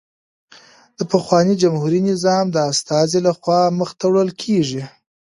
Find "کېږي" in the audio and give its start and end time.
4.43-4.83